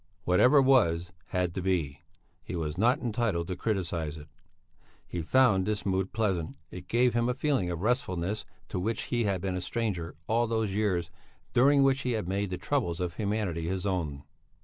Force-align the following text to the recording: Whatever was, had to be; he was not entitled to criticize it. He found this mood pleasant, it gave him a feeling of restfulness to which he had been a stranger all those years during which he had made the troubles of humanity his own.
Whatever 0.23 0.63
was, 0.63 1.11
had 1.27 1.53
to 1.53 1.61
be; 1.61 2.01
he 2.41 2.55
was 2.55 2.75
not 2.75 2.99
entitled 3.01 3.45
to 3.49 3.55
criticize 3.55 4.17
it. 4.17 4.29
He 5.05 5.21
found 5.21 5.67
this 5.67 5.85
mood 5.85 6.11
pleasant, 6.11 6.55
it 6.71 6.87
gave 6.87 7.13
him 7.13 7.29
a 7.29 7.35
feeling 7.35 7.69
of 7.69 7.83
restfulness 7.83 8.43
to 8.69 8.79
which 8.79 9.03
he 9.03 9.25
had 9.25 9.41
been 9.41 9.55
a 9.55 9.61
stranger 9.61 10.15
all 10.25 10.47
those 10.47 10.73
years 10.73 11.11
during 11.53 11.83
which 11.83 12.01
he 12.01 12.13
had 12.13 12.27
made 12.27 12.49
the 12.49 12.57
troubles 12.57 12.99
of 12.99 13.17
humanity 13.17 13.67
his 13.67 13.85
own. 13.85 14.23